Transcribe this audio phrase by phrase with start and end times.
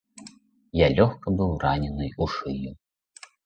[0.79, 2.71] Я лёгка быў ранены ў шыю.